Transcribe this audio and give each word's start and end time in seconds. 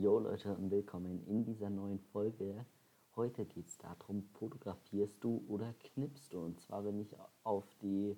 Jo 0.00 0.18
Leute 0.18 0.56
und 0.56 0.70
willkommen 0.70 1.22
in 1.26 1.44
dieser 1.44 1.68
neuen 1.68 1.98
Folge. 1.98 2.64
Heute 3.14 3.44
geht 3.44 3.66
es 3.66 3.76
darum, 3.76 4.22
fotografierst 4.38 5.22
du 5.22 5.44
oder 5.48 5.74
knippst 5.74 6.32
du? 6.32 6.40
Und 6.40 6.58
zwar 6.60 6.80
bin 6.80 6.98
ich 6.98 7.14
auf 7.44 7.66
die 7.82 8.16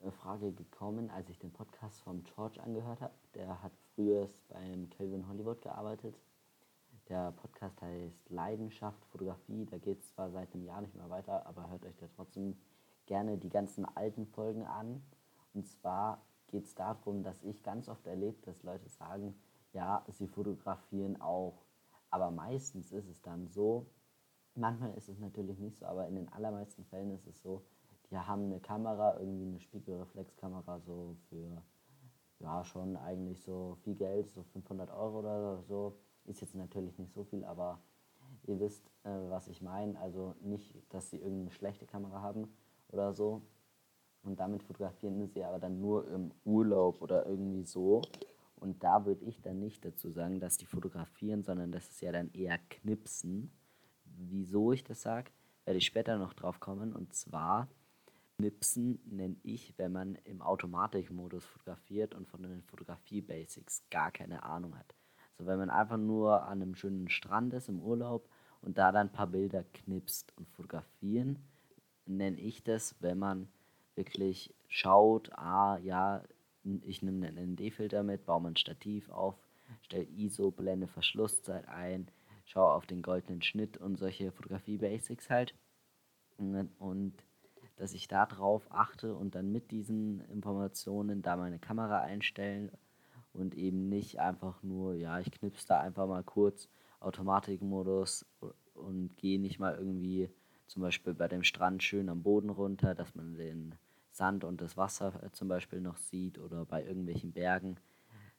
äh, 0.00 0.10
Frage 0.10 0.50
gekommen, 0.50 1.08
als 1.10 1.30
ich 1.30 1.38
den 1.38 1.52
Podcast 1.52 2.00
von 2.00 2.24
George 2.24 2.60
angehört 2.60 3.00
habe. 3.00 3.14
Der 3.36 3.62
hat 3.62 3.70
früher 3.94 4.28
beim 4.48 4.90
Calvin 4.90 5.28
Hollywood 5.28 5.62
gearbeitet. 5.62 6.18
Der 7.08 7.30
Podcast 7.30 7.80
heißt 7.80 8.28
Leidenschaft 8.28 9.04
Fotografie. 9.06 9.64
Da 9.64 9.78
geht 9.78 10.00
es 10.00 10.08
zwar 10.08 10.32
seit 10.32 10.52
einem 10.54 10.64
Jahr 10.64 10.80
nicht 10.80 10.96
mehr 10.96 11.08
weiter, 11.08 11.46
aber 11.46 11.70
hört 11.70 11.84
euch 11.84 11.96
da 11.98 12.08
trotzdem 12.16 12.56
gerne 13.06 13.38
die 13.38 13.50
ganzen 13.50 13.84
alten 13.84 14.26
Folgen 14.26 14.64
an. 14.64 15.04
Und 15.54 15.68
zwar 15.68 16.20
geht 16.48 16.64
es 16.64 16.74
darum, 16.74 17.22
dass 17.22 17.44
ich 17.44 17.62
ganz 17.62 17.88
oft 17.88 18.08
erlebt, 18.08 18.44
dass 18.48 18.64
Leute 18.64 18.88
sagen, 18.88 19.36
ja, 19.76 20.02
sie 20.08 20.26
fotografieren 20.26 21.20
auch. 21.20 21.62
Aber 22.10 22.30
meistens 22.30 22.92
ist 22.92 23.08
es 23.08 23.20
dann 23.20 23.46
so, 23.48 23.86
manchmal 24.54 24.94
ist 24.94 25.08
es 25.08 25.18
natürlich 25.18 25.58
nicht 25.58 25.76
so, 25.76 25.84
aber 25.84 26.08
in 26.08 26.14
den 26.14 26.32
allermeisten 26.32 26.84
Fällen 26.86 27.10
ist 27.10 27.26
es 27.26 27.42
so, 27.42 27.62
die 28.10 28.16
haben 28.16 28.44
eine 28.44 28.60
Kamera, 28.60 29.18
irgendwie 29.20 29.46
eine 29.46 29.60
Spiegelreflexkamera, 29.60 30.80
so 30.80 31.16
für, 31.28 31.62
ja, 32.38 32.64
schon 32.64 32.96
eigentlich 32.96 33.42
so 33.42 33.76
viel 33.82 33.96
Geld, 33.96 34.30
so 34.30 34.42
500 34.44 34.90
Euro 34.90 35.18
oder 35.18 35.62
so. 35.64 35.98
Ist 36.24 36.40
jetzt 36.40 36.54
natürlich 36.54 36.98
nicht 36.98 37.12
so 37.12 37.24
viel, 37.24 37.44
aber 37.44 37.78
ihr 38.44 38.58
wisst, 38.58 38.86
äh, 39.04 39.10
was 39.28 39.48
ich 39.48 39.60
meine. 39.60 39.98
Also 40.00 40.34
nicht, 40.40 40.74
dass 40.88 41.10
sie 41.10 41.18
irgendeine 41.18 41.50
schlechte 41.50 41.86
Kamera 41.86 42.22
haben 42.22 42.48
oder 42.88 43.12
so. 43.12 43.42
Und 44.22 44.40
damit 44.40 44.62
fotografieren 44.62 45.28
sie 45.28 45.44
aber 45.44 45.58
dann 45.58 45.80
nur 45.80 46.08
im 46.08 46.32
Urlaub 46.44 47.02
oder 47.02 47.26
irgendwie 47.26 47.64
so. 47.64 48.02
Und 48.66 48.82
da 48.82 49.06
würde 49.06 49.24
ich 49.24 49.40
dann 49.40 49.60
nicht 49.60 49.84
dazu 49.84 50.10
sagen, 50.10 50.40
dass 50.40 50.56
die 50.56 50.66
fotografieren, 50.66 51.44
sondern 51.44 51.70
das 51.70 51.88
ist 51.88 52.00
ja 52.02 52.10
dann 52.10 52.32
eher 52.32 52.58
knipsen. 52.68 53.52
Wieso 54.04 54.72
ich 54.72 54.82
das 54.82 55.02
sage, 55.02 55.30
werde 55.64 55.78
ich 55.78 55.86
später 55.86 56.18
noch 56.18 56.32
drauf 56.32 56.58
kommen. 56.58 56.92
Und 56.92 57.14
zwar 57.14 57.68
knipsen 58.38 58.98
nenne 59.04 59.36
ich, 59.44 59.78
wenn 59.78 59.92
man 59.92 60.16
im 60.24 60.42
Automatikmodus 60.42 61.44
fotografiert 61.44 62.12
und 62.12 62.26
von 62.26 62.42
den 62.42 62.64
Fotografie-Basics 62.64 63.84
gar 63.88 64.10
keine 64.10 64.42
Ahnung 64.42 64.76
hat. 64.76 64.96
Also 65.38 65.48
wenn 65.48 65.60
man 65.60 65.70
einfach 65.70 65.96
nur 65.96 66.42
an 66.42 66.60
einem 66.60 66.74
schönen 66.74 67.08
Strand 67.08 67.54
ist 67.54 67.68
im 67.68 67.80
Urlaub 67.80 68.28
und 68.62 68.78
da 68.78 68.90
dann 68.90 69.06
ein 69.06 69.12
paar 69.12 69.28
Bilder 69.28 69.62
knipst 69.62 70.36
und 70.36 70.48
fotografieren, 70.48 71.38
nenne 72.04 72.40
ich 72.40 72.64
das, 72.64 72.96
wenn 73.00 73.20
man 73.20 73.46
wirklich 73.94 74.52
schaut, 74.66 75.32
ah 75.38 75.78
ja, 75.78 76.24
ich 76.84 77.02
nehme 77.02 77.26
einen 77.26 77.52
ND-Filter 77.52 78.02
mit, 78.02 78.26
baue 78.26 78.40
mein 78.40 78.56
Stativ 78.56 79.08
auf, 79.10 79.34
stelle 79.82 80.04
ISO, 80.04 80.50
blende 80.50 80.86
Verschlusszeit 80.86 81.68
ein, 81.68 82.08
schaue 82.44 82.72
auf 82.72 82.86
den 82.86 83.02
goldenen 83.02 83.42
Schnitt 83.42 83.76
und 83.76 83.96
solche 83.96 84.32
Fotografie-Basics 84.32 85.30
halt. 85.30 85.54
Und 86.38 87.12
dass 87.76 87.92
ich 87.92 88.08
da 88.08 88.26
drauf 88.26 88.66
achte 88.70 89.14
und 89.14 89.34
dann 89.34 89.52
mit 89.52 89.70
diesen 89.70 90.20
Informationen 90.30 91.22
da 91.22 91.36
meine 91.36 91.58
Kamera 91.58 92.00
einstellen 92.00 92.70
und 93.32 93.54
eben 93.54 93.88
nicht 93.88 94.18
einfach 94.18 94.62
nur, 94.62 94.94
ja, 94.94 95.20
ich 95.20 95.30
knipse 95.30 95.66
da 95.68 95.80
einfach 95.80 96.06
mal 96.06 96.24
kurz 96.24 96.68
Automatikmodus 97.00 98.26
und 98.74 99.16
gehe 99.16 99.38
nicht 99.40 99.58
mal 99.58 99.76
irgendwie 99.76 100.30
zum 100.66 100.82
Beispiel 100.82 101.14
bei 101.14 101.28
dem 101.28 101.44
Strand 101.44 101.82
schön 101.82 102.08
am 102.08 102.22
Boden 102.22 102.50
runter, 102.50 102.94
dass 102.94 103.14
man 103.14 103.34
den 103.34 103.74
Sand 104.16 104.44
und 104.44 104.60
das 104.60 104.76
Wasser 104.76 105.22
äh, 105.22 105.30
zum 105.32 105.48
Beispiel 105.48 105.80
noch 105.80 105.96
sieht 105.96 106.38
oder 106.38 106.64
bei 106.64 106.84
irgendwelchen 106.84 107.32
Bergen, 107.32 107.76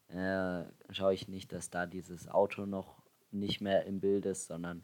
äh, 0.08 0.64
schaue 0.90 1.14
ich 1.14 1.28
nicht, 1.28 1.52
dass 1.52 1.70
da 1.70 1.86
dieses 1.86 2.28
Auto 2.28 2.66
noch 2.66 3.02
nicht 3.30 3.60
mehr 3.60 3.84
im 3.84 4.00
Bild 4.00 4.26
ist, 4.26 4.46
sondern 4.46 4.82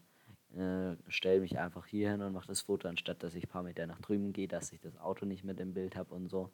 äh, 0.55 0.97
stelle 1.09 1.41
mich 1.41 1.59
einfach 1.59 1.87
hier 1.87 2.11
hin 2.11 2.23
und 2.23 2.33
mache 2.33 2.47
das 2.47 2.61
Foto, 2.61 2.89
anstatt 2.89 3.23
dass 3.23 3.35
ich 3.35 3.45
ein 3.45 3.51
paar 3.51 3.63
Meter 3.63 3.87
nach 3.87 4.01
drüben 4.01 4.33
gehe, 4.33 4.49
dass 4.49 4.73
ich 4.73 4.81
das 4.81 4.97
Auto 4.99 5.27
nicht 5.27 5.45
mehr 5.45 5.59
im 5.59 5.75
Bild 5.75 5.97
habe 5.97 6.15
und 6.15 6.29
so. 6.29 6.51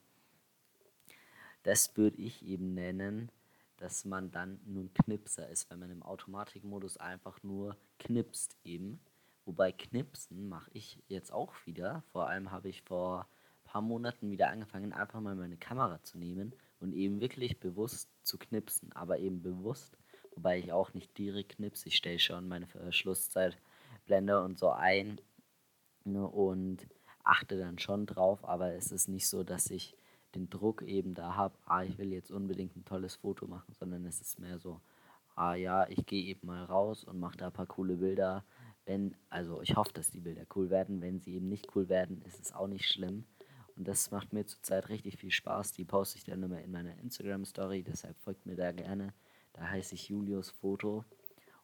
Das 1.63 1.97
würde 1.97 2.17
ich 2.17 2.45
eben 2.45 2.75
nennen, 2.75 3.31
dass 3.77 4.05
man 4.05 4.31
dann 4.31 4.61
nun 4.65 4.93
Knipser 4.95 5.49
ist, 5.49 5.71
wenn 5.71 5.81
man 5.81 5.91
im 5.91 6.03
Automatikmodus 6.03 6.97
einfach 6.97 7.43
nur 7.43 7.77
knipst 7.99 8.57
eben. 8.65 9.01
Wobei 9.45 9.73
Knipsen 9.73 10.49
mache 10.49 10.71
ich 10.73 11.03
jetzt 11.09 11.33
auch 11.33 11.55
wieder. 11.67 12.03
Vor 12.13 12.29
allem 12.29 12.51
habe 12.51 12.69
ich 12.69 12.83
vor 12.83 13.27
paar 13.71 13.83
Monaten 13.83 14.31
wieder 14.31 14.49
angefangen, 14.49 14.93
einfach 14.93 15.21
mal 15.21 15.37
meine 15.37 15.57
Kamera 15.57 16.03
zu 16.03 16.19
nehmen 16.19 16.55
und 16.81 16.93
eben 16.93 17.21
wirklich 17.21 17.61
bewusst 17.61 18.11
zu 18.25 18.37
knipsen. 18.37 18.93
Aber 18.93 19.19
eben 19.21 19.43
bewusst, 19.43 19.97
wobei 20.35 20.59
ich 20.59 20.73
auch 20.73 20.93
nicht 20.93 21.17
direkt 21.17 21.57
knipse. 21.57 21.89
Ich 21.89 21.97
stelle 21.97 22.19
schon 22.19 22.49
meine 22.49 22.67
Verschlusszeitblende 22.67 24.43
und 24.43 24.59
so 24.59 24.71
ein 24.71 25.21
ne, 26.05 26.27
und 26.27 26.85
achte 27.23 27.59
dann 27.59 27.79
schon 27.79 28.07
drauf. 28.07 28.45
Aber 28.45 28.73
es 28.73 28.91
ist 28.91 29.09
nicht 29.09 29.29
so, 29.29 29.45
dass 29.45 29.71
ich 29.71 29.95
den 30.35 30.51
Druck 30.51 30.83
eben 30.83 31.15
da 31.15 31.37
habe, 31.37 31.57
ah, 31.67 31.85
ich 31.85 31.97
will 31.99 32.13
jetzt 32.13 32.33
unbedingt 32.33 32.77
ein 32.77 32.85
tolles 32.85 33.17
Foto 33.17 33.47
machen, 33.47 33.73
sondern 33.75 34.05
es 34.05 34.21
ist 34.21 34.41
mehr 34.41 34.59
so, 34.59 34.81
ah 35.37 35.55
ja, 35.55 35.89
ich 35.89 36.07
gehe 36.07 36.25
eben 36.25 36.49
mal 36.49 36.65
raus 36.65 37.05
und 37.05 37.21
mache 37.21 37.37
da 37.37 37.47
ein 37.47 37.53
paar 37.53 37.67
coole 37.67 37.97
Bilder. 37.97 38.45
Wenn, 38.85 39.15
also 39.29 39.63
ich 39.63 39.77
hoffe, 39.77 39.93
dass 39.93 40.11
die 40.11 40.21
Bilder 40.21 40.43
cool 40.57 40.71
werden. 40.71 41.01
Wenn 41.01 41.21
sie 41.21 41.35
eben 41.35 41.49
nicht 41.49 41.69
cool 41.77 41.89
werden, 41.89 42.21
ist 42.23 42.41
es 42.41 42.53
auch 42.53 42.67
nicht 42.67 42.87
schlimm. 42.87 43.27
Und 43.81 43.89
das 43.89 44.11
macht 44.11 44.35
mir 44.35 44.45
zurzeit 44.45 44.91
richtig 44.91 45.17
viel 45.17 45.31
Spaß. 45.31 45.73
Die 45.73 45.87
poste 45.87 46.19
ich 46.19 46.25
dann 46.25 46.43
immer 46.43 46.61
in 46.61 46.71
meiner 46.71 46.99
Instagram-Story, 46.99 47.83
deshalb 47.83 48.15
folgt 48.19 48.45
mir 48.45 48.55
da 48.55 48.73
gerne. 48.73 49.15
Da 49.55 49.71
heiße 49.71 49.95
ich 49.95 50.11
Julius 50.11 50.51
Foto. 50.51 51.07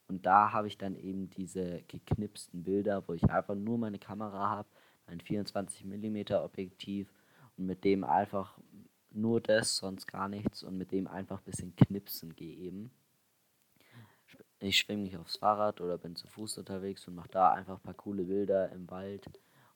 Und 0.08 0.24
da 0.24 0.50
habe 0.50 0.66
ich 0.66 0.78
dann 0.78 0.96
eben 0.96 1.28
diese 1.28 1.82
geknipsten 1.88 2.62
Bilder, 2.64 3.06
wo 3.06 3.12
ich 3.12 3.22
einfach 3.28 3.54
nur 3.54 3.76
meine 3.76 3.98
Kamera 3.98 4.48
habe, 4.48 4.68
mein 5.06 5.20
24 5.20 5.84
mm 5.84 6.32
Objektiv 6.36 7.12
und 7.58 7.66
mit 7.66 7.84
dem 7.84 8.02
einfach 8.02 8.56
nur 9.10 9.42
das, 9.42 9.76
sonst 9.76 10.06
gar 10.06 10.30
nichts 10.30 10.62
und 10.62 10.78
mit 10.78 10.92
dem 10.92 11.08
einfach 11.08 11.40
ein 11.40 11.44
bisschen 11.44 11.76
knipsen 11.76 12.34
gehe 12.34 12.56
eben. 12.56 12.90
Ich 14.58 14.78
schwinge 14.78 15.02
mich 15.02 15.18
aufs 15.18 15.36
Fahrrad 15.36 15.82
oder 15.82 15.98
bin 15.98 16.16
zu 16.16 16.26
Fuß 16.28 16.56
unterwegs 16.56 17.06
und 17.08 17.14
mache 17.14 17.28
da 17.28 17.52
einfach 17.52 17.76
ein 17.76 17.82
paar 17.82 17.92
coole 17.92 18.24
Bilder 18.24 18.72
im 18.72 18.90
Wald 18.90 19.28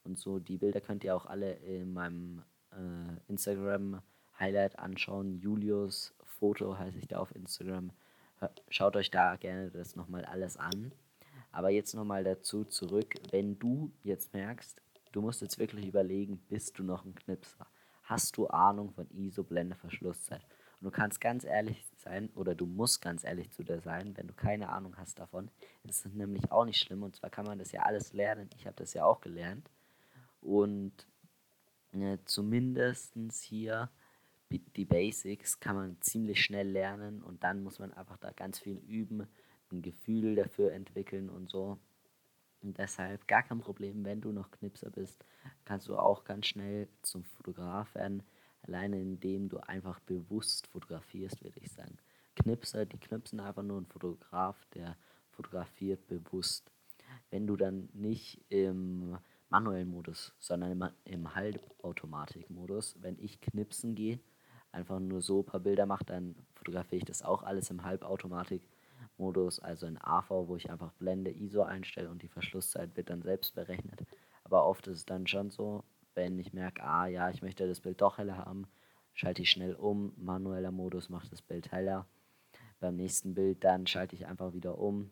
und 0.05 0.19
so. 0.19 0.39
Die 0.39 0.59
Bilder 0.59 0.81
könnt 0.81 1.05
ihr 1.05 1.15
auch 1.15 1.27
alle 1.27 1.55
in 1.55 1.93
meinem 1.93 2.43
äh, 2.73 3.31
Instagram-Highlight 3.31 4.79
anschauen. 4.79 5.39
Julius 5.39 6.15
Foto 6.25 6.79
heiße 6.79 6.99
ich 6.99 7.09
da 7.09 7.19
auf 7.19 7.35
Instagram. 7.35 7.91
Schaut 8.69 8.97
euch 8.97 9.11
da 9.11 9.37
gerne 9.37 9.71
das 9.71 9.97
nochmal 9.97 10.25
alles 10.25 10.57
an. 10.57 10.93
Aber 11.53 11.71
jetzt 11.71 11.95
nochmal 11.95 12.25
dazu 12.25 12.65
zurück, 12.65 13.15
wenn 13.31 13.59
du 13.59 13.93
jetzt 14.03 14.33
merkst, 14.33 14.81
du 15.13 15.21
musst 15.21 15.43
jetzt 15.43 15.59
wirklich 15.59 15.87
überlegen, 15.87 16.39
bist 16.49 16.79
du 16.79 16.85
noch 16.85 17.05
ein 17.05 17.15
Knipser? 17.15 17.67
Hast 18.05 18.37
du 18.37 18.47
Ahnung 18.47 18.93
von 18.93 19.09
ISO, 19.11 19.43
Blende, 19.43 19.77
Verschlusszeit? 19.77 20.43
Und 20.81 20.87
du 20.87 20.91
kannst 20.91 21.21
ganz 21.21 21.45
ehrlich 21.45 21.85
sein, 21.97 22.31
oder 22.35 22.55
du 22.55 22.67
musst 22.67 23.03
ganz 23.03 23.25
ehrlich 23.25 23.51
zu 23.51 23.63
dir 23.63 23.81
sein, 23.81 24.17
wenn 24.17 24.29
du 24.29 24.33
keine 24.33 24.71
Ahnung 24.71 24.97
hast 24.97 25.19
davon. 25.19 25.51
Das 25.85 26.07
ist 26.07 26.15
nämlich 26.15 26.51
auch 26.51 26.65
nicht 26.65 26.79
schlimm. 26.79 27.03
Und 27.03 27.17
zwar 27.17 27.31
kann 27.31 27.45
man 27.45 27.59
das 27.59 27.73
ja 27.73 27.83
alles 27.83 28.13
lernen. 28.13 28.49
Ich 28.57 28.67
habe 28.67 28.77
das 28.77 28.95
ja 28.95 29.05
auch 29.05 29.21
gelernt. 29.21 29.69
Und 30.41 30.93
äh, 31.93 32.19
zumindest 32.25 33.15
hier 33.43 33.91
die 34.51 34.85
Basics 34.85 35.61
kann 35.61 35.77
man 35.77 35.97
ziemlich 36.01 36.43
schnell 36.43 36.69
lernen 36.69 37.23
und 37.23 37.45
dann 37.45 37.63
muss 37.63 37.79
man 37.79 37.93
einfach 37.93 38.17
da 38.17 38.33
ganz 38.33 38.59
viel 38.59 38.79
üben, 38.79 39.27
ein 39.71 39.83
Gefühl 39.83 40.35
dafür 40.35 40.73
entwickeln 40.73 41.31
und 41.31 41.49
so. 41.49 41.79
Und 42.63 42.77
deshalb 42.79 43.27
gar 43.29 43.43
kein 43.43 43.61
Problem, 43.61 44.05
wenn 44.05 44.21
du 44.21 44.33
noch 44.33 44.51
Knipser 44.51 44.91
bist, 44.91 45.25
kannst 45.65 45.89
du 45.89 45.97
auch 45.97 46.25
ganz 46.25 46.47
schnell 46.47 46.89
zum 47.03 47.25
Fotograf 47.25 47.95
werden, 47.95 48.23
alleine 48.63 49.01
indem 49.01 49.49
du 49.49 49.59
einfach 49.59 50.01
bewusst 50.01 50.67
fotografierst, 50.67 51.43
würde 51.43 51.61
ich 51.61 51.71
sagen. 51.71 51.97
Knipser, 52.37 52.87
die 52.87 52.99
knipsen 52.99 53.41
einfach 53.41 53.63
nur 53.63 53.81
ein 53.81 53.87
Fotograf, 53.87 54.57
der 54.75 54.97
fotografiert 55.31 56.07
bewusst. 56.09 56.71
Wenn 57.31 57.47
du 57.47 57.57
dann 57.57 57.89
nicht 57.93 58.45
im 58.51 59.17
manuellen 59.51 59.89
Modus, 59.89 60.33
sondern 60.39 60.73
im, 60.73 60.89
im 61.05 61.35
Halbautomatik-Modus. 61.35 62.97
Wenn 63.01 63.19
ich 63.19 63.41
knipsen 63.41 63.95
gehe, 63.95 64.21
einfach 64.73 65.01
nur 65.01 65.21
so 65.21 65.41
ein 65.41 65.47
paar 65.47 65.61
Bilder 65.61 65.87
mache, 65.87 66.05
dann 66.05 66.35
fotografiere 66.55 66.99
ich 66.99 67.05
das 67.05 67.23
auch 67.23 67.43
alles 67.43 67.71
im 67.71 67.85
Halbautomatik-Modus, 67.85 69.59
also 69.59 69.87
in 69.87 69.99
AV, 70.01 70.31
wo 70.31 70.57
ich 70.57 70.71
einfach 70.71 70.93
Blende, 70.93 71.31
ISO 71.31 71.63
einstelle 71.63 72.11
und 72.11 72.23
die 72.23 72.29
Verschlusszeit 72.29 72.97
wird 72.97 73.11
dann 73.11 73.23
selbst 73.23 73.55
berechnet. 73.55 74.07
Aber 74.45 74.65
oft 74.67 74.87
ist 74.87 74.99
es 74.99 75.05
dann 75.05 75.27
schon 75.27 75.51
so, 75.51 75.85
wenn 76.15 76.39
ich 76.39 76.53
merke, 76.53 76.83
ah 76.83 77.07
ja, 77.07 77.31
ich 77.31 77.43
möchte 77.43 77.67
das 77.67 77.81
Bild 77.81 78.01
doch 78.01 78.19
heller 78.19 78.39
haben, 78.39 78.67
schalte 79.15 79.43
ich 79.43 79.51
schnell 79.51 79.75
um, 79.75 80.13
manueller 80.17 80.71
Modus 80.71 81.09
macht 81.09 81.33
das 81.33 81.43
Bild 81.43 81.73
heller. 81.73 82.07
Beim 82.79 82.97
nächsten 82.97 83.35
Bild 83.35 83.65
dann 83.65 83.87
schalte 83.87 84.15
ich 84.17 84.27
einfach 84.27 84.55
wieder 84.55 84.79
um, 84.79 85.11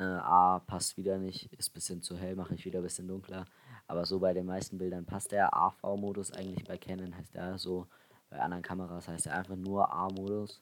äh, 0.00 0.04
A 0.04 0.60
passt 0.60 0.96
wieder 0.96 1.18
nicht, 1.18 1.52
ist 1.52 1.70
ein 1.70 1.74
bisschen 1.74 2.02
zu 2.02 2.16
hell, 2.16 2.34
mache 2.34 2.54
ich 2.54 2.64
wieder 2.64 2.80
ein 2.80 2.84
bisschen 2.84 3.06
dunkler. 3.06 3.44
Aber 3.86 4.06
so 4.06 4.18
bei 4.18 4.32
den 4.32 4.46
meisten 4.46 4.78
Bildern 4.78 5.04
passt 5.04 5.32
der 5.32 5.54
AV-Modus 5.54 6.32
eigentlich 6.32 6.64
bei 6.64 6.78
Canon, 6.78 7.16
heißt 7.16 7.34
der 7.34 7.58
so. 7.58 7.86
Bei 8.30 8.38
anderen 8.40 8.62
Kameras 8.62 9.08
heißt 9.08 9.26
er 9.26 9.34
einfach 9.34 9.56
nur 9.56 9.92
A-Modus. 9.92 10.60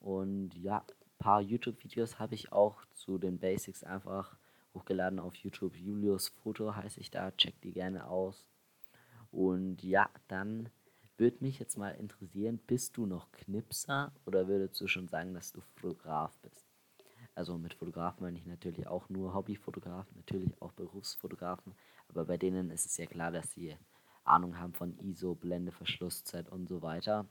Und 0.00 0.54
ja, 0.54 0.84
paar 1.18 1.40
YouTube-Videos 1.40 2.18
habe 2.18 2.34
ich 2.34 2.52
auch 2.52 2.84
zu 2.92 3.18
den 3.18 3.38
Basics 3.38 3.82
einfach 3.82 4.36
hochgeladen 4.74 5.18
auf 5.18 5.34
YouTube. 5.36 5.76
Julius 5.76 6.28
Foto 6.28 6.74
heiße 6.74 7.00
ich 7.00 7.10
da, 7.10 7.30
check 7.32 7.60
die 7.62 7.72
gerne 7.72 8.06
aus. 8.08 8.46
Und 9.30 9.82
ja, 9.82 10.10
dann 10.28 10.68
würde 11.16 11.38
mich 11.40 11.58
jetzt 11.58 11.78
mal 11.78 11.92
interessieren, 11.92 12.58
bist 12.66 12.96
du 12.96 13.06
noch 13.06 13.32
Knipser 13.32 14.12
oder 14.26 14.48
würdest 14.48 14.80
du 14.80 14.86
schon 14.86 15.08
sagen, 15.08 15.32
dass 15.32 15.52
du 15.52 15.60
Fotograf 15.60 16.36
bist? 16.42 16.65
Also 17.36 17.58
mit 17.58 17.74
Fotografen 17.74 18.24
meine 18.24 18.38
ich 18.38 18.46
natürlich 18.46 18.86
auch 18.88 19.10
nur 19.10 19.34
Hobbyfotografen, 19.34 20.16
natürlich 20.16 20.50
auch 20.62 20.72
Berufsfotografen, 20.72 21.74
aber 22.08 22.24
bei 22.24 22.38
denen 22.38 22.70
ist 22.70 22.86
es 22.86 22.96
ja 22.96 23.04
klar, 23.04 23.30
dass 23.30 23.52
sie 23.52 23.76
Ahnung 24.24 24.58
haben 24.58 24.72
von 24.72 24.98
ISO, 24.98 25.34
Blende, 25.34 25.70
Verschlusszeit 25.70 26.48
und 26.48 26.66
so 26.66 26.80
weiter. 26.80 27.28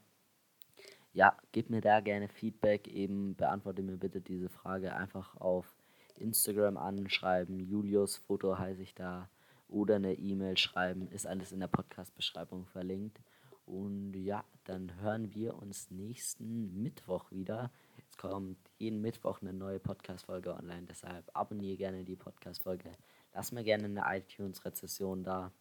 Ja, 1.12 1.36
gib 1.52 1.72
mir 1.72 1.82
da 1.82 2.02
gerne 2.02 2.30
Feedback, 2.30 2.88
eben 2.88 3.36
beantworte 3.36 3.82
mir 3.82 3.98
bitte 3.98 4.22
diese 4.22 4.50
Frage 4.50 4.96
einfach 4.96 5.36
auf 5.38 5.76
Instagram 6.18 6.78
anschreiben, 6.78 7.60
Julius 7.60 8.18
Foto 8.18 8.60
heiße 8.60 8.84
ich 8.84 8.94
da, 8.94 9.28
oder 9.68 9.96
eine 9.96 10.14
E-Mail 10.14 10.56
schreiben, 10.56 11.08
ist 11.08 11.26
alles 11.26 11.52
in 11.52 11.62
der 11.62 11.68
Podcast-Beschreibung 11.68 12.68
verlinkt. 12.68 13.20
Und 13.66 14.14
ja, 14.14 14.46
dann 14.66 15.02
hören 15.02 15.34
wir 15.34 15.56
uns 15.56 15.90
nächsten 15.90 16.84
Mittwoch 16.84 17.32
wieder. 17.32 17.72
Kommt 18.18 18.58
jeden 18.78 19.02
Mittwoch 19.02 19.42
eine 19.42 19.54
neue 19.54 19.80
Podcast-Folge 19.80 20.54
online, 20.54 20.88
deshalb 20.90 21.30
abonniere 21.34 21.78
gerne 21.78 22.04
die 22.04 22.16
Podcast-Folge. 22.16 22.92
Lass 23.34 23.52
mir 23.52 23.64
gerne 23.64 23.86
eine 23.86 24.18
iTunes-Rezession 24.18 25.24
da. 25.24 25.52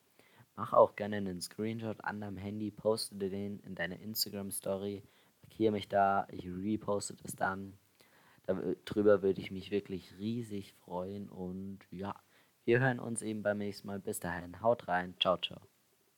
Mach 0.56 0.72
auch 0.72 0.94
gerne 0.94 1.16
einen 1.16 1.40
Screenshot 1.40 2.02
an 2.04 2.20
deinem 2.20 2.36
Handy, 2.36 2.70
poste 2.70 3.16
den 3.16 3.58
in 3.60 3.74
deine 3.74 4.00
Instagram-Story, 4.00 5.02
markiere 5.42 5.72
mich 5.72 5.88
da, 5.88 6.26
ich 6.30 6.46
reposte 6.46 7.14
das 7.14 7.34
dann. 7.34 7.76
Darüber 8.46 9.22
würde 9.22 9.40
ich 9.40 9.50
mich 9.50 9.70
wirklich 9.70 10.16
riesig 10.18 10.74
freuen 10.74 11.28
und 11.28 11.80
ja, 11.90 12.14
wir 12.64 12.80
hören 12.80 13.00
uns 13.00 13.22
eben 13.22 13.42
beim 13.42 13.58
nächsten 13.58 13.86
Mal. 13.88 13.98
Bis 13.98 14.20
dahin, 14.20 14.60
haut 14.62 14.86
rein, 14.86 15.14
ciao, 15.18 15.38
ciao. 15.38 15.73